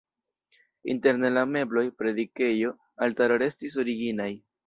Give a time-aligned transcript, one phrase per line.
[0.93, 2.73] Interne la mebloj, predikejo,
[3.09, 4.31] altaro restis originaj.